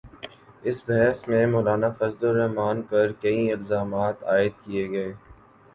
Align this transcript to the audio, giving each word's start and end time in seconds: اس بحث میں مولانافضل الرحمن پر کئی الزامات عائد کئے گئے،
اس 0.63 0.81
بحث 0.87 1.27
میں 1.27 1.45
مولانافضل 1.47 2.27
الرحمن 2.27 2.81
پر 2.89 3.11
کئی 3.21 3.51
الزامات 3.51 4.23
عائد 4.23 4.53
کئے 4.65 4.89
گئے، 4.91 5.13